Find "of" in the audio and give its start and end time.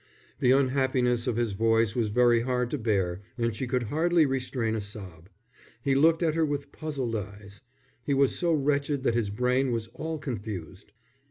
1.27-1.35